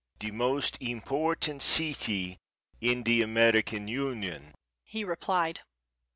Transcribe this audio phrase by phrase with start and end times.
[0.19, 2.39] "The most important city
[2.79, 5.59] in the American Union," he replied.